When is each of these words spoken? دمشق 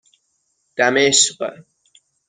دمشق 0.77 1.39